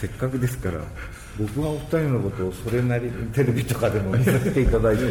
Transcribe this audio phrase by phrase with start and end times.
[0.00, 0.80] せっかくですから
[1.38, 5.02] 僕はお二人のことをそれなりにテレビとかでも見させていただいて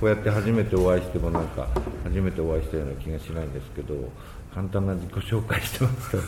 [0.00, 1.68] こうやって初めてお会いしてもなんか
[2.04, 3.94] 初めてお会いしたような気がしないんですけど
[4.54, 6.18] 簡単な自己紹介してますと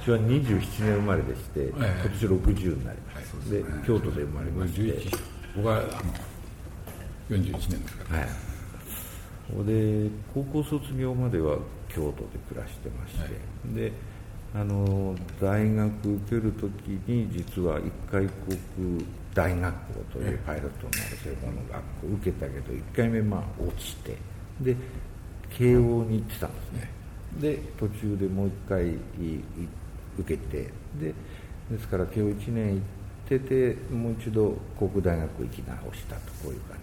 [0.00, 5.32] 私は27年生まれでして、今年60になります、で京都で生まれまして。
[5.54, 5.82] 僕は
[7.28, 8.14] 41年ですか。
[8.14, 8.28] ら、はい。
[9.66, 11.58] で高校卒業までは
[11.88, 13.28] 京都で暮らしてまして、は
[13.70, 13.92] い、で
[14.54, 16.70] あの大学受ける時
[17.06, 24.16] に実は一回国大学校というパイロットになる専門の学校を受けたけど1回目まあ落ちて
[24.60, 24.76] で
[25.48, 26.90] 慶応に行ってたんですね。
[27.40, 28.90] で途中でもう1回
[30.18, 31.14] 受けてで
[31.70, 32.80] ですから慶応1年行っ
[33.26, 36.76] ててもう一度航空大学行き直したとこういう感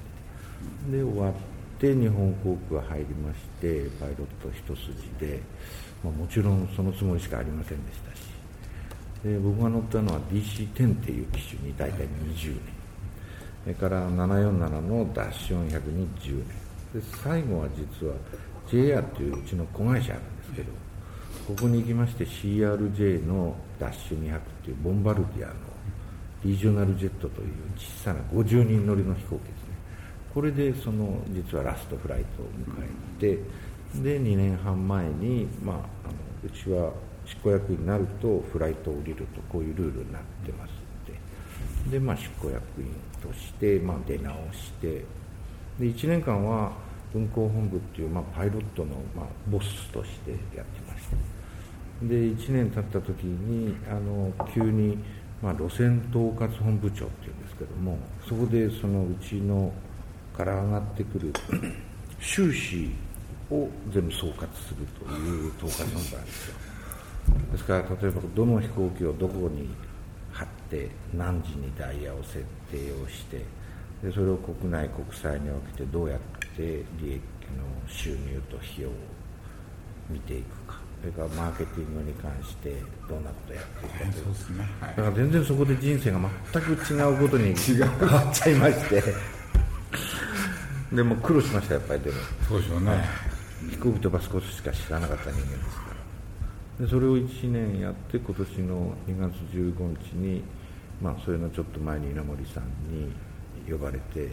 [0.88, 0.98] じで。
[0.98, 5.40] で終わってで日本航空入りましてパイロット一筋で、
[6.04, 8.30] まあ、もちろんそのつもりしかありませんでしたし
[9.24, 12.80] で僕が乗ったのは DC10 っていう機種に大体20年。
[13.64, 16.70] それから747のダッシュ400に10年。
[16.94, 18.16] で最後は実は
[18.70, 20.72] JR といううちの子会社あるんですけど
[21.48, 25.54] ここに行きまして CRJ のダッシュ200っていうボンバルディアの
[26.44, 29.59] リージョナルジェットという小さな50人乗りの飛行機
[30.34, 33.44] これでその実はラストフライトを迎えて
[34.02, 35.84] で2年半前に、まあ、あの
[36.46, 36.92] うちは
[37.26, 40.72] 執行役員になるとフライトを降りるとこういうルールになってます
[41.88, 42.88] のでで、まあ、執行役員
[43.22, 45.06] として、まあ、出直して
[45.80, 46.74] で1年間は
[47.14, 51.18] 運行本部っていう、まあ、パイロットの、まあ、ボスとしてやってました。
[52.06, 54.98] で1年経った時にあの急に、
[55.42, 59.74] まあ、路線統括本部長っていうんですけどもそこでそのうちの
[60.40, 61.34] から上がってくる
[62.22, 62.90] 収支
[63.52, 66.56] を全部総括するという統括本部なんですよ。
[67.52, 69.68] ですから例えばどの飛行機をどこに
[70.32, 73.44] 貼って何時にダイヤを設定をして
[74.02, 76.20] でそれを国内国際におけてどうやっ
[76.56, 77.22] て利益の
[77.88, 78.92] 収入と費用を
[80.10, 80.80] 見ていくか。
[81.02, 82.76] それからマーケティングに関して
[83.08, 84.70] どんなことをやっていくかという、ですね。
[84.82, 86.20] はい、だから全然そこで人生が
[86.54, 87.80] 全く違うことに 変
[88.10, 89.04] わっちゃいまして
[90.92, 92.18] でも苦労しましたやっぱりでも。
[92.48, 93.04] そうでしょうね、
[93.72, 95.84] 飛行機飛ばすことしか知らなかった人間ですか
[96.80, 96.86] ら。
[96.86, 100.44] でそれを1年やって今年の2月15日に
[101.02, 103.12] まあそれのちょっと前に稲森さんに
[103.70, 104.30] 呼ばれて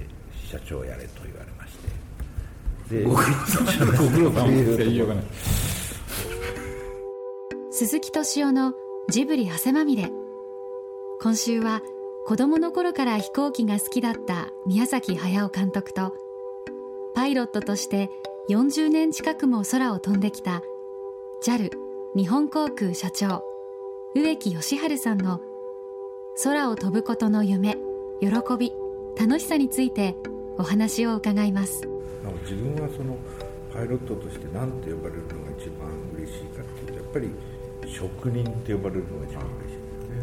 [0.49, 1.77] 社長やれと言われまし
[2.89, 2.99] て。
[3.01, 3.23] でご苦
[4.21, 5.25] 労さん言いようがない
[7.73, 8.73] 鈴木敏夫の
[9.11, 10.11] ジブリ汗まみれ。
[11.21, 11.81] 今週は
[12.27, 16.15] 子供の頃から飛行機が好きだった宮崎駿監督と
[17.17, 18.11] パイロットとして
[18.51, 20.61] 40年近くも空を飛んできた
[21.43, 21.71] JAL
[22.15, 23.43] 日本航空社長
[24.15, 25.41] 植木義治さんの
[26.45, 27.79] 空を飛ぶことの夢
[28.21, 28.29] 喜
[28.59, 28.71] び
[29.19, 30.15] 楽しさについて
[30.59, 31.89] お話を伺います。
[32.43, 33.17] 自分はその
[33.73, 35.89] パイロットとして何て呼ばれるのが一番
[36.19, 37.31] 嬉しいかっていうとやっぱり
[37.89, 40.21] 職人って呼ばれるのが一番嬉しいですね、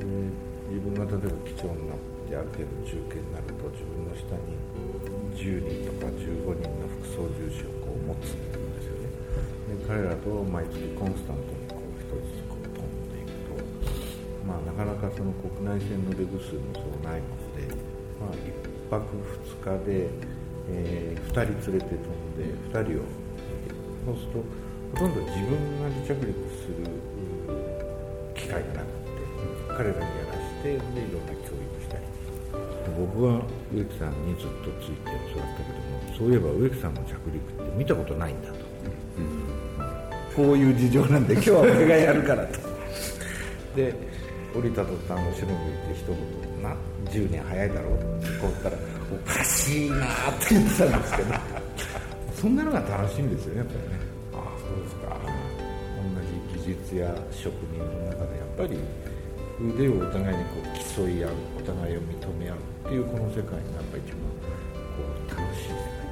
[0.00, 0.32] うん、
[0.68, 1.98] 自分が例えば機長になっ
[2.28, 4.56] てある程度中堅になると自分の下に
[5.34, 9.10] 10人とか15人の副操縦士をこう持つんですよね。
[9.68, 13.58] で彼らと毎月コンスタントにこう一つずつこう飛んでいくと
[14.46, 17.28] まあなかなかその国内線のレグ数もそうないの
[17.58, 17.66] で、
[18.22, 19.04] まあ、1泊
[19.60, 20.08] 2日で、
[20.70, 23.04] えー、2人連れて飛んで2人を
[24.06, 24.64] そうすると
[24.94, 26.86] ほとんど自分が離着陸する
[28.36, 29.24] 機会がなくて
[29.76, 32.13] 彼らにやらせてでいろんな教育したり
[32.98, 33.40] 僕は
[33.72, 38.54] 植木さんにずっとついて教わったけどもそういえば植木さんの着陸って見たことないんだと、
[40.38, 42.58] うん、こういう事情なんで今日は俺がやるからと。
[43.76, 43.92] で
[44.54, 46.76] 降りた途端後ろ向いて一言な
[47.10, 48.76] 10年早いだろうってこったら
[49.12, 50.00] おかしいなっ
[50.38, 51.34] て言ってたんですけど。
[52.40, 54.04] そんなのが楽しいんですよねやっぱりね。
[56.64, 58.78] 技術や職人の中でやっぱり
[59.60, 60.66] 腕をお互いにこう
[60.96, 64.18] 競い合うお互いを認め合うっていうこの世界がやっぱり一番
[64.94, 66.04] こう楽しい世界。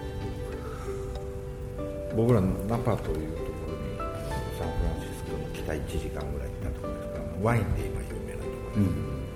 [2.15, 9.35] 僕らナパというところにサンフランシスコに来た1時間ぐらい行ったところですからワインで今有名なところです、うん、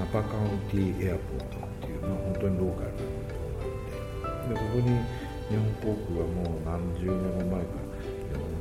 [0.00, 4.92] ナパカウンティエアポートっていうのは本当にローカルなところがあってでここに
[5.46, 7.96] 日本航空はもう何十年も前から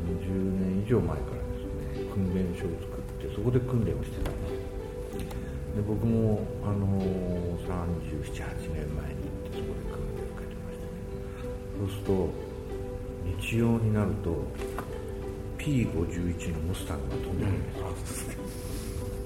[0.08, 0.30] 40
[0.62, 1.46] 年以上前から
[2.14, 4.55] 訓練所を作ってそこで訓練をしてたんです
[5.76, 8.40] で僕も、あのー、378
[8.74, 10.92] 年前に行ってそこで訓練を受けてましたね。
[11.80, 12.30] そうすると
[13.42, 14.48] 日曜になると
[15.58, 17.86] P51 のムスタングが飛んでるんですよ、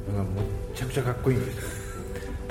[0.06, 0.44] それがむっ
[0.74, 1.90] ちゃくちゃかっこいいんですよ。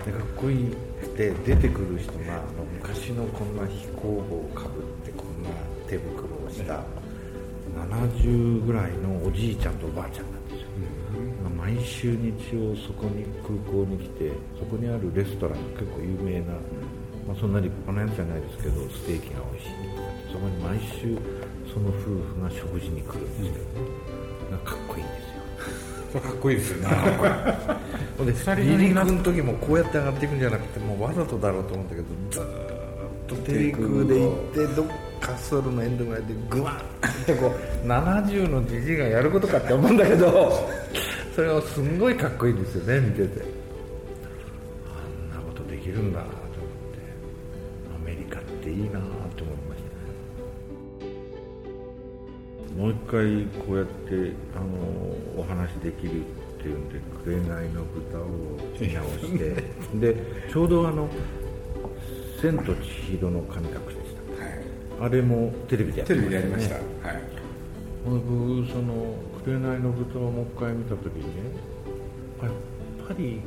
[0.05, 0.77] でかっこいい
[1.17, 5.51] で出てくる人があの昔のこんな飛行帽をかぶってこんな
[5.89, 6.85] 手袋をした
[7.77, 10.38] 70ぐらいのおじいちゃんとおばあちゃんなんですよ、うん、
[11.69, 16.55] 毎週日曜そこに空港に来てそこにあるレストラン結構有名な、
[17.29, 21.19] まあ、そんな立派なやつじゃないですけどステーキが美味しいとかそこに毎週
[21.70, 23.65] その夫婦が食事に来るんですけど、
[24.50, 25.38] うん、かっこいいんですよ。
[26.09, 26.97] それかっこいいですよね。
[28.17, 32.43] ほんで離陸の時もこうやって上がっていくんじゃなくてもうわざとだろうと思ったけどずっ
[33.26, 34.87] と低空で行ってどっ
[35.20, 36.81] かソルのエンドぐらいでグワンっ
[37.26, 40.67] てこう70のじじいがやることかって思うんだけど
[41.38, 43.44] それはすんごいかっこいいですよね見てて。
[44.90, 46.99] あんなことできるんだと思って。
[47.94, 49.88] アメリカっていいなと思いました
[51.06, 51.12] ね。
[52.76, 56.25] もう一回こうやってあのお話できるっ
[56.61, 57.41] ていうんで「紅
[57.73, 58.26] の豚」を
[58.81, 59.62] 見直して。
[59.94, 60.17] で
[60.52, 61.08] ちょうどあの
[62.43, 64.64] 「千と千尋の神隠し」でした、はい、
[65.02, 66.75] あれもテレビでやってました、ね、テレビでやりました。
[66.75, 67.23] はい。
[68.05, 69.14] 僕その
[69.56, 71.50] 「紅の豚」をもう一回見た時にね
[72.43, 72.53] やっ
[73.09, 73.41] ぱり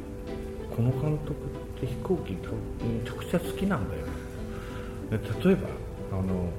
[0.76, 2.40] この監督って飛行機め
[3.06, 4.06] ちゃくちゃ好きなんだよ。
[5.12, 5.68] 例えば
[6.18, 6.50] あの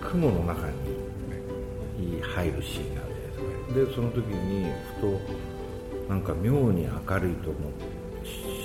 [0.00, 0.68] 雲の中
[1.98, 3.90] に入るシーンがあるじゃないですか。
[3.90, 4.70] でその時に
[5.00, 5.18] ふと
[6.08, 7.86] なんか妙に明るいと思って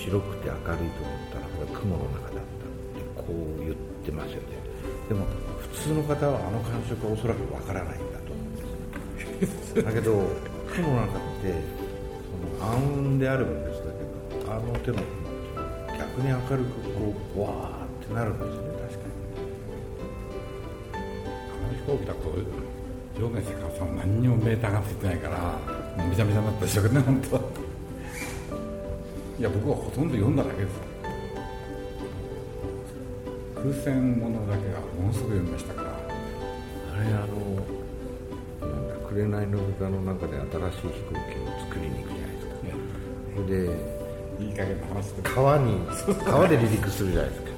[0.06, 4.44] 白くて明るいと思ったらこれ雲の中だったってこう言ってますよね。
[5.08, 5.26] でも
[5.60, 8.23] 普通の方はあの感触はおそらくわからないんだ。
[9.84, 10.28] だけど
[10.74, 11.54] 雲の中って
[12.60, 15.06] その暗雲である分ですだけどあの手の雲っ
[15.88, 19.14] て逆に明るくこうわーってなるんですね確かに
[20.94, 22.20] あの飛行機だと
[23.20, 25.38] 上下してから何にもメーターがついてないから
[25.98, 27.38] もうめちゃめちゃなったでしょうね本当
[29.40, 30.76] いや僕はほとんど読んだだけです
[33.56, 37.83] 空戦ものだけがものすごく読みましたからあれあの
[39.14, 42.74] 紅の豚の中で新しい飛行機を作りに行くじゃないですか、ね、
[43.36, 43.94] それで
[44.40, 45.78] いい加減な話で川に
[46.26, 47.54] 川で離陸するじゃないですか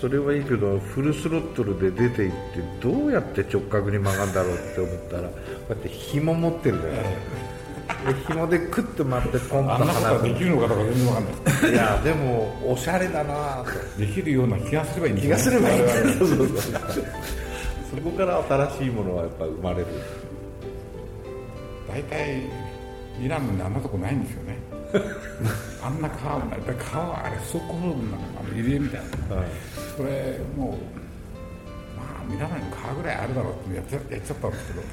[0.00, 2.36] それはいいけどフルスロットルで出ていって
[2.80, 5.34] どうやって直角に曲がるんだろうって思ったらこ
[5.68, 14.00] うやって紐持ってるじゃないで紐でクッと回ってポンと離すできるのかとか全然わかんないいやでもおしゃれだなと。
[14.00, 15.82] できるような気がすればいいん気がすればいい。
[15.82, 17.06] んそうそうそう
[17.90, 19.86] そこから新しいものはやっぱ生まれる。
[21.88, 22.42] 大体
[23.20, 24.58] イランのあんなとこないんですよね。
[25.82, 26.60] あんな川もない。
[26.78, 27.94] 川あれそこの
[28.54, 29.00] 入江みたい
[29.30, 29.46] な、はい、
[29.96, 34.84] それもうまあミラノに川ぐらいあるだろうってやっちゃやっちゃったんですけどイ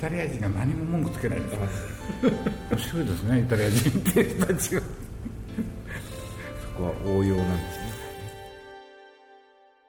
[0.00, 1.58] タリア人が何も文句つけないんです
[2.70, 4.80] 面白いですねイタリア人って人たちが。
[4.80, 4.86] そ
[6.78, 7.82] こは応用なんですね。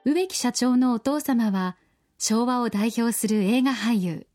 [0.06, 1.78] 植木社長のお父様は
[2.18, 4.28] 昭和を代表する映画俳優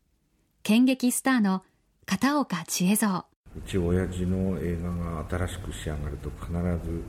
[0.63, 1.63] 剣劇スターの
[2.05, 3.25] 片岡千恵蔵
[3.57, 6.51] うち親父の映画が新しく仕上がると必
[6.85, 7.03] ず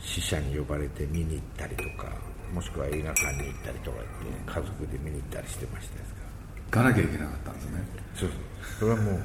[0.00, 2.12] 死者に呼ばれて見に行ったりとか
[2.52, 4.06] もしくは映画館に行ったりとかって
[4.46, 6.28] 家族で見に行ったりしてましたですから。
[6.64, 7.82] 行かなきゃいけなかったんですね。
[8.14, 8.30] そう
[8.78, 9.22] それはもう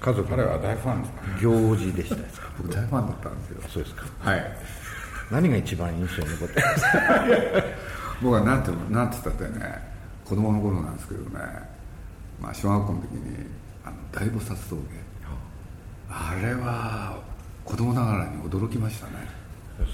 [0.00, 1.04] 家族彼は大ファン
[1.40, 3.62] 行事でしたですか僕大ファンだったんですよ。
[3.68, 4.06] そうですか。
[4.20, 4.44] はい。
[5.30, 7.64] 何が一番印象に残ってますか？
[8.22, 9.87] 僕はなんてなんて言ったってね
[10.28, 11.38] 子供の頃なんですけどね、
[12.38, 13.46] まあ、小学校の時に
[13.82, 14.82] あの大菩薩峠。
[16.10, 17.18] あれは
[17.64, 19.12] 子供ながらに驚きましたね。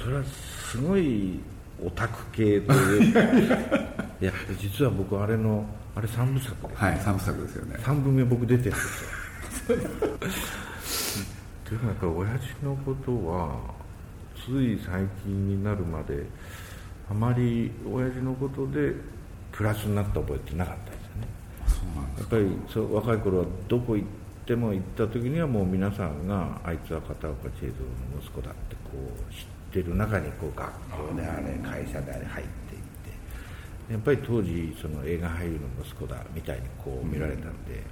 [0.02, 1.40] それはすごい
[1.84, 3.12] オタク系という
[4.20, 7.76] いや実は僕あれのあれ3部作で、はい3部作ですよね。
[7.78, 9.76] 3部目僕出てるんですよ。
[11.70, 13.56] でもやっぱり親父のことは
[14.34, 16.26] つい最近になるまで
[17.10, 18.94] あまり親父のことで
[19.54, 21.28] プラスになった覚えってなかったですよね。
[22.18, 24.08] やっぱりそう若い頃はどこ行っ
[24.44, 27.84] ても行った時にはもう皆さんがあいつは片岡千恵蔵
[28.16, 29.42] の息子だってこう知
[29.78, 30.72] ってる中にこう学
[31.08, 32.82] 校であれ会社であれ入っていっ
[33.86, 37.82] てやっぱり当時その映画俳優の息子だみたいにこう見られたんで、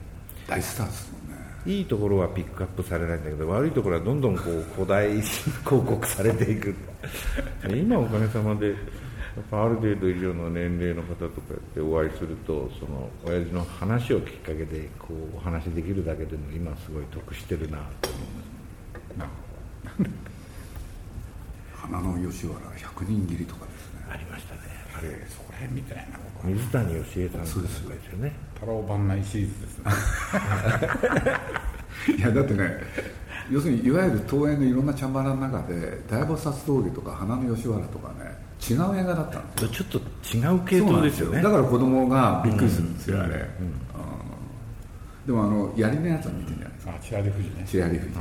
[0.48, 1.52] 大スターですもんね。
[1.64, 6.74] いいところはピックアップされないんだけど悪いところはどんどんこう古代広告されていく。
[7.70, 8.74] 今おかげさまで
[9.50, 20.32] ある程度以上の年齢の方とかってお会いするとその親父の話をきっかけでこうお話できるだけでも今すごい得してるなと思います。
[21.74, 24.06] 花の吉原百人斬りとかですね。
[24.10, 24.60] ありましたね。
[24.96, 28.32] あれそこら辺見てないな僕水谷義恵さんそうですよね。
[28.54, 29.84] 太郎番内シリーズですね。
[32.18, 32.80] いやだってね
[33.50, 39.68] 要するにいわゆる東映のいろんなチャンバラの中で大菩薩峠とか花の吉原とかね違う映画だったんですよ。
[39.70, 39.98] ちょっと
[40.36, 41.30] 違う系統ですよ。
[41.30, 41.42] ね。
[41.42, 43.48] だから子供がびっくりするんですよ、あれ、
[45.26, 46.92] でもあの槍のやつは見てるんじゃないですか。
[46.92, 48.18] あ千里富士ね千里富士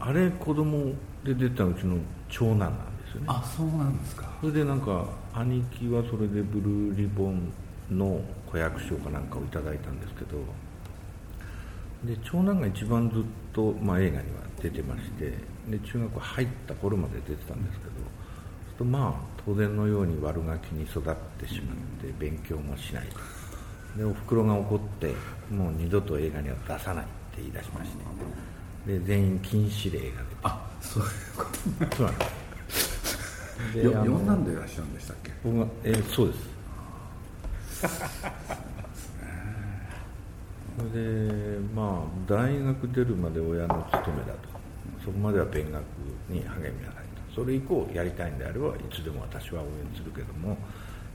[0.00, 0.92] あれ子供
[1.24, 1.96] で出たうちの
[2.28, 2.74] 長男なんで
[3.10, 3.26] すよね。
[3.28, 4.28] あそうなんですか。
[4.40, 7.50] それでなんか兄貴はそれでブルーリボン
[7.90, 10.38] の子役賞かなんかをいただいたんですけど。
[12.04, 13.22] で長男が一番ずっ
[13.54, 15.32] と、まあ、映画には出てまして。
[15.70, 17.92] で中学校入った頃まで出てたんですけど、
[18.78, 23.04] とまあ当然のように悪ガキに育ってしまって勉強もしない
[23.96, 25.14] でおふくろが怒って
[25.50, 27.96] もう二度と映画には出さないって言い出しまして。
[28.86, 30.36] で全員禁止令が出て。
[30.42, 31.44] あそういうこ
[31.88, 32.24] とそうなんで
[32.68, 35.32] すよであの4なんでいらっしゃるんでしたっけ？
[35.42, 36.54] 僕がえーそうです。
[40.76, 44.48] それでまあ大学出るまで親の務めだと。
[45.04, 45.82] そこまでは勉学
[46.28, 47.03] に励みなさいと
[47.34, 50.56] それ以降やりたいんであればいつでも私は応援するけども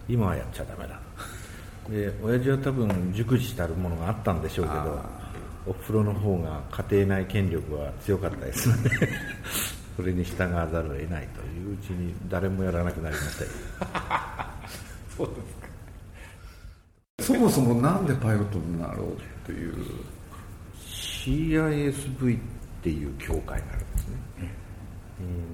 [0.07, 0.99] 今はやっちゃダメだ。
[1.89, 5.01] で親父は多分熟知したるものがあったんでしょうけど
[5.65, 8.89] お風呂の方が家庭内権力は強かったですので
[9.95, 13.49] それに従わざるを得ないといううちに誰もやらなくなりましたよ。
[15.17, 15.39] そうです
[17.33, 17.33] か。
[17.33, 19.75] そもそもなんでパイロットになろうという
[20.79, 22.41] ？CISV っ
[22.81, 24.68] ていう協会があるんですね、うん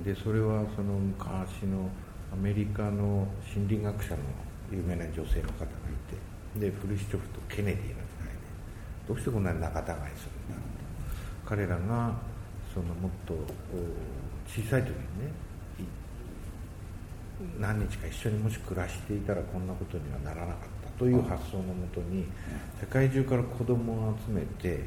[0.03, 1.89] でそれはその昔の
[2.31, 4.17] アメリカの心理学者の
[4.71, 5.67] 有名な女性の方がい
[6.55, 8.33] てでフルシチョフとケネディの時代で
[9.07, 10.65] どうしてこんなに仲違いするんだろう
[11.45, 12.13] と彼らが
[12.73, 13.33] そのもっと
[14.47, 15.45] 小さい時にね
[17.59, 22.25] 何日か一緒にもし暮らしていたらこんなことにはならなかったという発想のもとに
[22.79, 24.85] 世界中から子供を集めて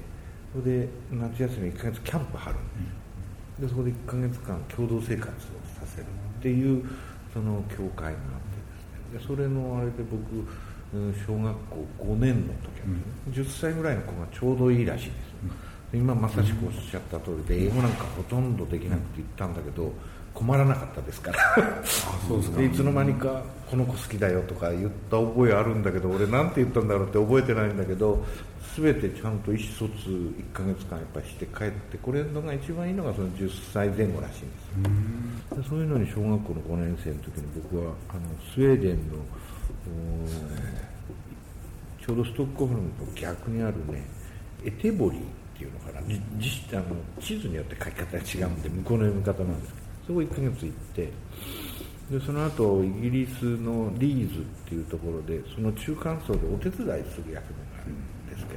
[0.53, 2.63] それで夏休み1ヶ月キャンプ張るんで
[3.05, 3.08] す
[3.61, 5.33] でそこで1ヶ月間共同生活を
[5.81, 6.85] させるっていう
[7.33, 8.59] その教会があって
[9.17, 9.21] ですね。
[9.21, 10.47] でそれのあれで僕
[10.95, 12.87] うん小学校5年の時は
[13.35, 15.15] ですね、10歳ぐらいの子がちょうどいいらしいです
[15.93, 19.93] で今まさしくおっしゃった通りで英語なんかほとんどできなくて言ったんだけど
[20.39, 21.83] 困らなかったですから。
[22.29, 22.59] そうですか。
[22.59, 28.25] でいつの間にか「この子好きだよ」とか言った覚えあるんだけど俺なんて言ったんだろうって覚えてないんだけど
[28.77, 34.59] 全てちゃんと意思疎通1ヶ月間やっぱりして帰ってこれるのが一番いいのがその10歳前後らしいんで
[35.51, 35.61] すよ。
[35.61, 38.21] でそういうのに小学校の5年生の時に僕はあの
[38.55, 39.19] スウェーデンの
[42.07, 44.07] ちょうどストックホルムと逆にあるね
[44.65, 45.25] エテボリーっ
[45.59, 46.07] ていうのかな。
[46.07, 46.85] じじあの
[47.21, 51.13] 地図によって書き方が違うんで向こうの読み方なんですけどそこ1ヶ月行って
[52.11, 58.55] でその後イギリスのリーズっていうところでその中間層でお手伝いする役目があるんですけ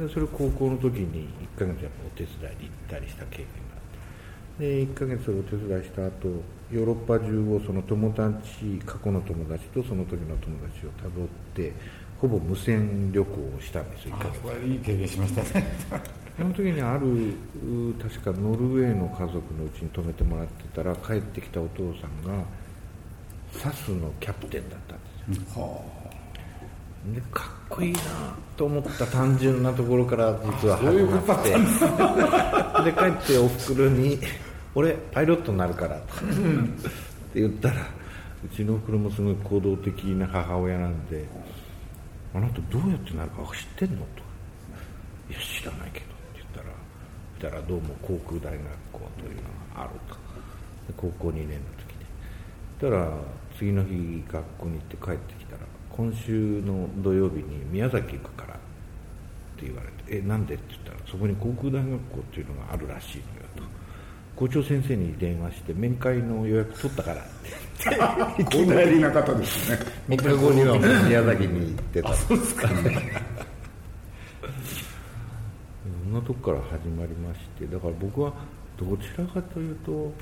[0.00, 3.80] どでそれ高校の時に1ヶ月やっぱお手伝いに行ったりした経験があ
[4.56, 6.28] ってで1ヶ月お手伝いした後
[6.72, 11.74] ヨーロッパ中をその友達過去の友達とその時の友達をたどって
[12.18, 14.38] ほぼ無線旅行をしたんですよ1ヶ月。
[14.38, 15.66] あこれいい経験しましたね。
[16.38, 22.44] その時にあるう確かノルウェーの家族のうちに泊めてもらってたら帰ってきたお父さんが
[23.50, 25.82] サスのキャプテンだったんですよ。
[27.12, 28.00] でかっこいいな
[28.56, 31.50] と思った単純なところから実は始まって。
[32.84, 34.18] で帰っておふくろに
[34.76, 36.00] 「俺パイロットになるから」っ
[37.32, 37.74] て言ったら
[38.44, 41.24] うちのおふくろもすごい行動的な母親なんで
[42.32, 44.22] 「あなたどうやってなるか知ってんの?」と
[45.30, 46.06] 「いや知らないけど」
[47.38, 49.42] ったらどうも航空大学校というの
[49.76, 50.14] があると。
[50.14, 52.04] で高校2年の時に
[52.80, 53.10] そしたら
[53.56, 55.58] 次の日学校に行って帰ってきたら
[55.90, 58.56] 今週の土曜日に宮崎行くからっ
[59.56, 63.62] て言われて「えなんで?」って言ったらそこに航空大学校っていうのがあるらしいのよと。
[64.36, 69.78] 校長先生に電話して面会の予約取ったからって いきなりな方ですね。
[70.08, 70.78] 3日後には
[71.08, 72.14] 宮崎に行ってた。
[72.14, 72.68] そうですか。
[72.68, 72.74] そ
[76.08, 78.32] んなとこから始まりましてだから僕は
[78.78, 80.12] どちらかというと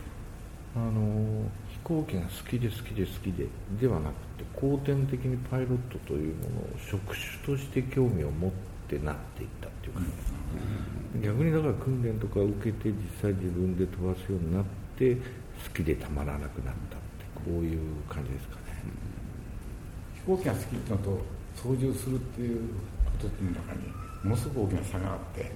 [0.75, 3.47] あの飛行機が好きで好きで好きで
[3.81, 8.50] ではなくて後天的にパイロットというものを職種として興味を持っ
[8.88, 10.00] てなっていったっていうか、
[11.23, 14.64] 逆にだから訓練とか受けて実際自分で飛ばすようになっ
[14.97, 15.21] て好
[15.75, 18.62] きでたまらなくなったってこういう感じですかね、
[20.16, 21.19] 飛行機が好きってのと
[21.57, 22.61] 操縦するっていう
[23.05, 25.52] ことの中にものすごく大きな差があって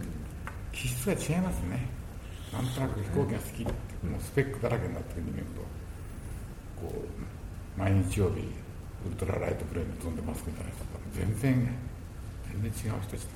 [0.73, 1.89] 気質が違いますね。
[2.53, 3.73] なんとなく飛行機が好きって
[4.07, 5.63] もうスペックだらけになってる人間と
[6.81, 6.93] こ
[7.77, 8.41] う毎日曜日
[9.07, 11.77] ウルトラライトプレーンで飛んでますみたいな人と全然
[12.51, 13.27] 全然違う人たち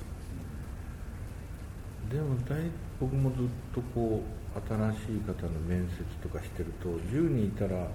[2.09, 2.59] だでも大
[2.99, 7.89] 僕もずっとこう新しい方の面接とかしてると10人いたらやっ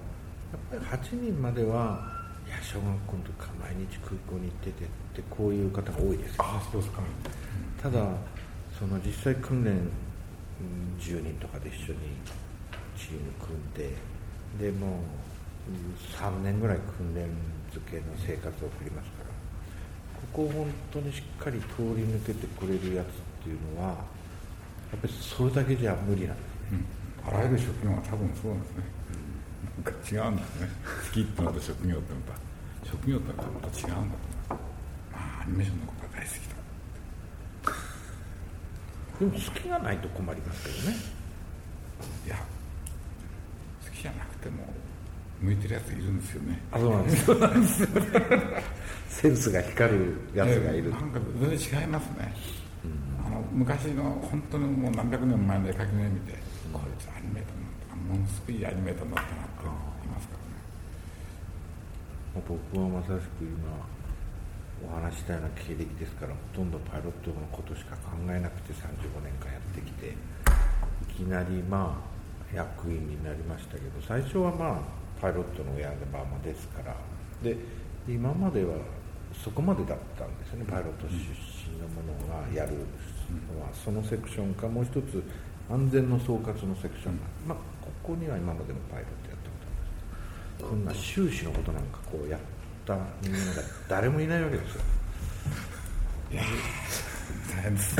[0.69, 6.43] ぱり8人まではいや小学校の時から毎日空港に行っててってこういう方が多いですよ。
[6.43, 7.01] あそうですか、
[7.81, 8.05] ただ
[8.81, 11.99] その実際訓練うん10人とかで一緒に
[12.97, 13.93] チーム組んで
[14.59, 15.71] でもう
[16.17, 17.29] 3年ぐらい訓練
[17.69, 19.31] 漬けの生活を送りますから。
[20.21, 23.09] ここを本当にしっかり通り抜けてくれるやつっ
[23.43, 23.93] ていうのはや
[24.97, 26.79] っぱりそれだけじゃ無理なんですね。
[27.23, 27.91] うん、あらゆる職業。
[27.91, 28.83] が多分そうなんですね、
[29.83, 30.69] なんか違うんですね。
[31.07, 32.33] 好きってのと職業ってのと
[32.89, 34.57] 職業ってのとまた違うんだと思いますま
[35.13, 36.60] あアニメーションのことが大好きだ
[39.21, 40.97] でも好きがないと困りますけどね。
[42.25, 42.35] いや
[43.85, 44.65] 好きじゃなくても
[45.39, 46.59] 向いてるやついるんですよね。
[46.71, 46.89] あそう
[47.37, 47.87] なんです。
[49.09, 52.33] センスが光るやつがいる、なんか全然違いますね、
[53.23, 56.33] あの昔の本当にもう何百年前の絵描きの絵見て、
[56.73, 60.33] こいつアニメーターになったものすごいアニメーターになったなって言いますか
[62.33, 62.43] らね。
[62.47, 63.69] 僕はまさしく今
[64.87, 72.01] お話したような経歴ですからほとんどパイロットのことしか考えなくて35年間やってきていきなりま
[72.53, 74.79] あ役員になりましたけど最初はまあ
[75.21, 76.95] パイロットの親でままですから
[77.43, 77.55] で
[78.07, 78.75] 今までは
[79.43, 82.73] そこまでだったんですよねパイロット出身のものがやる
[83.55, 83.69] のは。
[83.73, 85.23] そのセクションかもう一つ
[85.69, 89.55] 安全の総括のセクションが、まあここには今までのパイロットやったこ
[90.59, 90.99] とあるんです。
[90.99, 92.60] こんな修士のことなんかこうやって
[92.95, 94.81] た人間が誰もいないわけですよ。
[97.53, 97.95] 大変です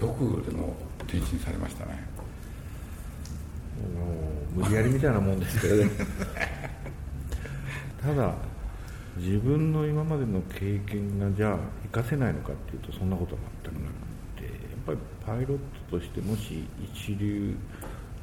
[0.00, 2.02] よくでも転身されましたね。
[3.96, 4.04] も
[4.62, 5.90] う無理やりみたいなもんですけどね。
[8.02, 8.34] ただ
[9.16, 11.58] 自分の今までの経験がじゃあ
[11.92, 13.92] 活かせないのかっていうとそんなことは全くなく
[14.40, 14.52] てやっ
[14.86, 15.58] ぱりパイロッ
[15.90, 17.54] トとしてもし一流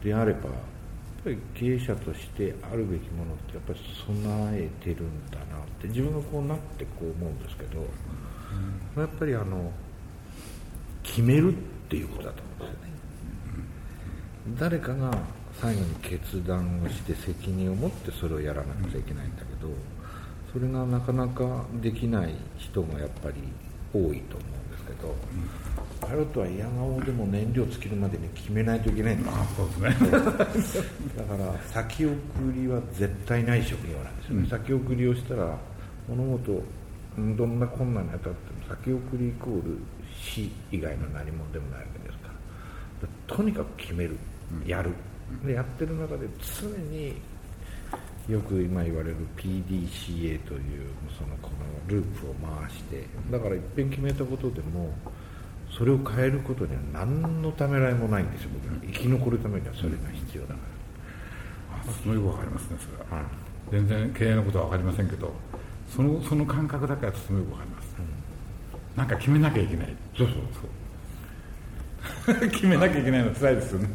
[0.04, 0.54] であればやっ
[1.28, 7.80] ぱり経営者としてあるべきものってやっぱり備えてるんだなって自分がこうなってこう思うんですけど、
[9.02, 9.72] やっぱりあの
[11.04, 11.58] 決めるっ
[11.90, 12.94] ていうことだと思うんですよね。
[14.58, 15.12] 誰かが
[15.60, 19.70] 最後に決断をして責任を持ってそれをやらなくちゃいけないんだけど
[20.54, 23.36] それがなかなかできない人がやっぱり
[23.94, 25.16] 多いと思うんですけど
[26.00, 30.90] パイロットは嫌顔でも燃料尽きるまでに決めないといけないんだあそうですね。
[31.18, 32.16] だから先送
[32.56, 35.58] りは絶対ない職業なんですよね、先送りをしたら
[36.08, 36.64] 物事
[37.18, 39.78] うんどんな困難に当たっても先送りイコール
[40.22, 42.30] 死以外の何もでもないわけですか
[43.28, 43.36] ら。
[43.36, 44.18] とにかく決める。
[44.66, 44.92] やる。
[45.46, 46.28] でやってる中で
[46.62, 47.16] 常に
[48.30, 54.94] よく今言われる PDCA というそのこのループを回してだからいっぺん決めたことでも
[55.78, 58.50] それを変えることには何のためらいもないんですよ。
[58.54, 60.60] 僕ら生き残るためにはそれが必要だか
[61.88, 63.26] あすごいわかりますねそれは、ら、はい。
[63.72, 65.32] 全然経営のことは分かりませんけど
[65.94, 67.96] そのその感覚だけはすごい分かります、
[68.96, 69.96] なんか決めなきゃいけない。
[70.18, 70.38] そうそう。
[72.26, 72.50] そう。
[72.50, 73.90] 決めなきゃいけないの辛いですよね。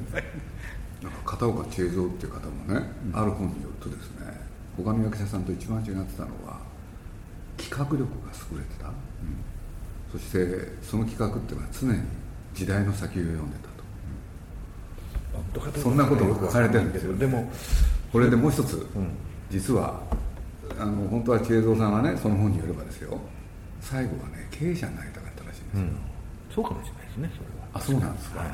[1.02, 4.40] なんか片岡千恵蔵っていう方もね、ある本によるとですね
[4.76, 6.60] 他の役者さんと一番違ってたのは
[7.56, 8.06] 企画力が
[8.52, 8.86] 優れてた、
[10.12, 11.98] そしてその企画っていうのは常に
[12.54, 13.68] 時代の先を読んでた
[15.58, 15.68] と。
[15.68, 17.16] うかそんなことが書かれてるんですよ。
[17.16, 17.50] でも
[18.12, 18.86] これでもう一つ、
[19.50, 20.00] 実は
[20.78, 23.18] あの本当は千恵蔵さんはねその本によればですよ
[23.80, 25.86] 最後はね経営者になりたかったらしいんですよ、
[26.54, 27.68] そうかもしれないですねそれは。
[27.72, 28.44] あそうなんですか、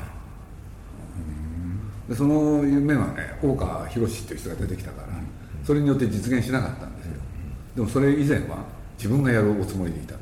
[2.09, 5.09] でその夢はね大川博っていう人が出てきたから、
[5.65, 7.13] それによって実現しなかったんですよ、
[7.75, 8.65] でもそれ以前は
[8.97, 10.21] 自分がやるおつもりでいたと、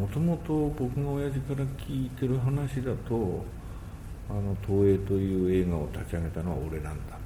[0.00, 3.44] もともと僕が親父から聞いてる話だと
[4.30, 7.18] あの東映という映画を立ち上げたのは俺なんだ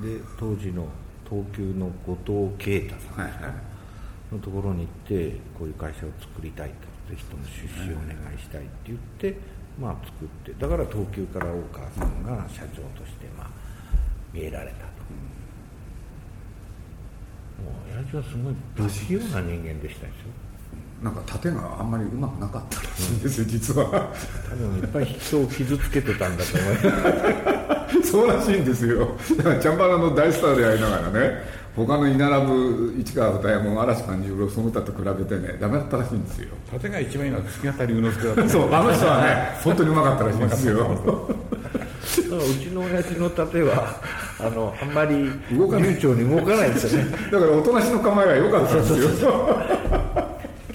[0.00, 0.88] と、で当時の
[1.28, 4.34] 東急の後藤啓太さんですか、はいはい。
[4.34, 6.94] のところに行ってこういう会社を作りたいと。
[7.04, 9.36] ぜひとも出資をお願いしたいって言って、
[9.78, 10.54] まあ作って。
[10.58, 13.50] だから東急から大川さんが社長としてまあ
[14.32, 14.84] 見えられたと、
[17.62, 20.43] もう親父はすごい不器用な人間でしたですよ
[21.02, 24.10] なんか盾があんまりうまくなかったらしいんですよ実は。
[24.48, 28.10] 多分いっぱい人を傷つけてたんだと思います。
[28.10, 29.08] そうらしいんですよ。
[29.36, 31.42] だからチャンバラの大スターでありながらね
[31.76, 36.48] 他の居並ぶ市川歌右衛門嵐勘十郎その他と比べてねダメだったらしいんですよ。
[36.70, 38.48] 盾が一番いいのは月形龍之介だった。
[38.48, 40.78] そうあの人はね本当にうまかったらしいんですよ。
[40.78, 44.00] だからうちの親父の盾は
[44.40, 45.90] あのあんまり動かない。
[45.90, 47.10] 流暢に動かないですよね。
[47.30, 50.03] だからおとなしの構えが良かったんですよ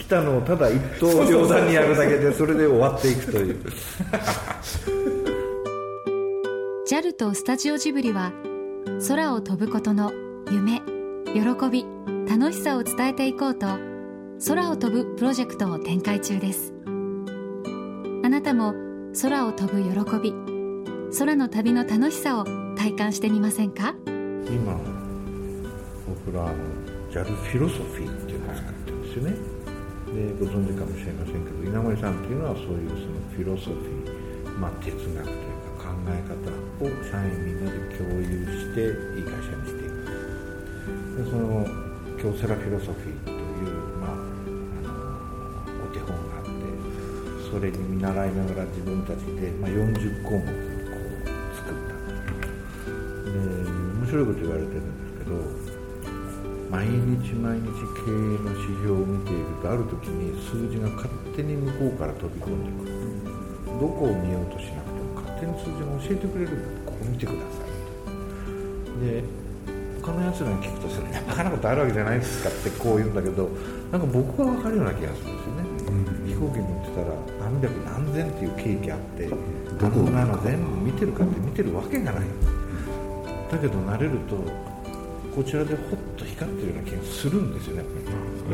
[0.10, 3.60] きたのをただ一刀両断にやるだけでそれで終わっていくという。
[6.88, 8.32] JAL とスタジオジブリは
[9.08, 10.12] 空を飛ぶことの
[10.50, 10.82] 夢
[11.28, 11.86] 喜び
[12.28, 13.68] 楽しさを伝えていこうと
[14.48, 16.74] 空を飛ぶプロジェクトを展開中です。
[18.24, 18.74] あなたも
[19.22, 20.34] 空を飛ぶ喜び
[21.18, 22.46] 空の旅の楽しさを
[22.76, 23.94] 体感してみませんか？
[24.48, 24.76] 今
[26.26, 26.52] 僕ら
[27.12, 29.59] JAL フィロソフィーっていうのを使ってるんですよね
[30.14, 35.38] でご存知かもしれませんけど稲森さんっていうのはそういうそのフィロソフィー、まあ、哲学という
[35.78, 36.34] か考え方
[36.82, 40.10] を社員みんなで共有していい会社にしていく
[41.18, 41.66] でその
[42.18, 46.50] 京セラフィロソフィーという、まあ、あのお手本があって
[47.52, 51.94] それに見習いながら自分たちで、まあ、40項目こう作った
[53.30, 55.69] で面白いこと言われてるんですけど
[56.70, 57.66] 毎日毎日
[58.06, 58.14] 経営
[58.46, 63.00] の指標を見ているとある時に数字が勝手に向こうから飛び込んでくる。
[63.80, 69.06] どこを見ようとしなくても勝手に数字が教えてくれるんだここ見てください。
[69.06, 69.24] で
[70.02, 73.50] 他のやつらに聞くとそれバカなことあるわけじゃないですかってこう言うんだけど
[73.92, 75.64] なんか僕は分かるような気がするんですよね、
[76.28, 77.08] 飛行機に乗ってたら
[77.40, 79.36] 何百何千っていうケーキあってど
[79.90, 82.24] こなの全部見てるかって見てるわけがない。
[83.52, 84.38] だけど慣れると
[85.40, 87.84] こちらでほっと光ってるような気がするんですよね。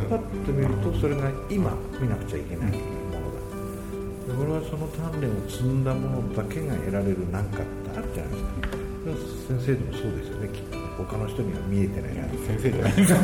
[0.07, 2.77] パッと見るとそれが今見なくちゃいけない
[3.09, 9.57] ものだで俺はその鍛錬を積んだものだけが得られる何かってあるじゃないですか。
[9.65, 10.49] 先生でもそうですよね。
[10.53, 12.13] きっと他の人には見えてない。
[12.45, 12.93] 先生じゃない。
[12.93, 13.19] ですか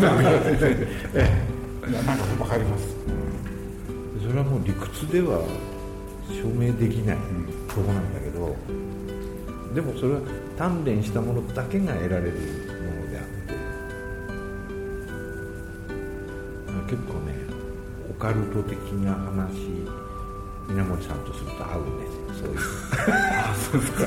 [1.13, 1.29] え
[1.85, 2.95] えなんか分かります、
[4.25, 5.37] それはもう理屈では
[6.29, 7.17] 証明できない
[7.69, 8.55] とこなんだけど
[9.75, 10.21] でもそれは
[10.57, 12.70] 鍛錬したものだけが得られる
[18.21, 19.49] カルト的な話
[20.69, 22.57] 稲森さんとすると合うんですよそういう。
[23.09, 24.05] あそうですか。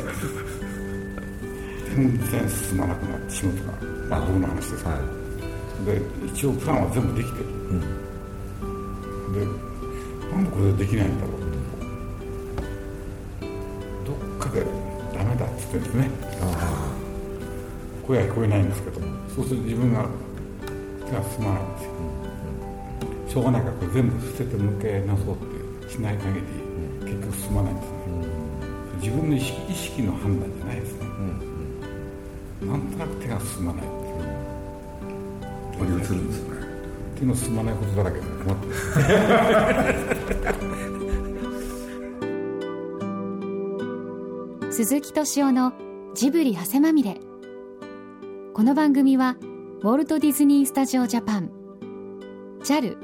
[1.96, 3.72] 全然進まなくなってしまうとか。
[4.08, 4.90] まあ僕の話ですか。
[4.90, 7.80] ら、はい、で一応プランは全部できてる、うん、
[9.32, 9.44] で
[10.32, 11.40] なんでこれできないんだろう。
[14.06, 14.64] どっかで
[15.12, 16.08] ダメだっつってんですね。
[18.06, 19.00] 声は聞こえないんですけど。
[19.34, 20.06] そうすると自分が
[21.04, 21.90] 手が進まないんですよ
[23.34, 25.38] しょうがないからこれ全部捨てて向けなそうっ
[25.84, 26.42] てしない限り
[27.00, 27.96] 結局進まないんですね、
[29.02, 31.06] 自分の意識意識の判断じゃないですね、
[32.62, 33.84] うん、なんとなく手が進まない。
[33.84, 36.44] っていう乗り移るんです。
[36.44, 36.54] ね
[37.18, 38.56] 手の進まないことだらけで困っ
[44.68, 45.72] て鈴木敏夫の
[46.14, 47.18] ジブリ汗まみれ。
[48.52, 49.36] この番組は
[49.82, 51.50] ウォルト・ディズニー・スタジオ・ジャパン。
[52.62, 53.03] JAL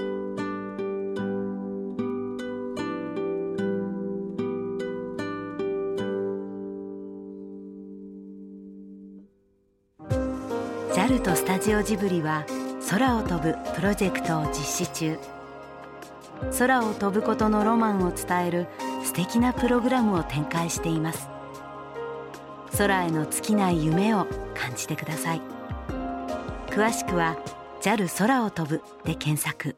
[11.71, 12.45] タジオジブリは
[12.89, 15.17] 空を飛ぶプロジェクトを実施中。
[16.59, 18.67] 空を飛ぶことのロマンを伝える
[19.05, 21.29] 素敵なプログラムを展開しています。
[22.77, 25.41] 空への尽きない夢を感じてください。
[26.67, 27.37] 詳しくは
[27.81, 29.77] JAL 空を飛ぶで検索。